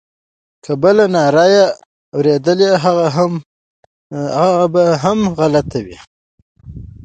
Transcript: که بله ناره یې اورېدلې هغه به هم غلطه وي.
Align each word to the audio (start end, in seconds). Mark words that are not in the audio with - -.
که 0.63 0.71
بله 0.83 1.05
ناره 1.13 1.45
یې 1.53 1.65
اورېدلې 2.15 2.69
هغه 4.37 4.65
به 4.73 4.85
هم 5.03 5.19
غلطه 5.37 5.79
وي. 5.85 5.97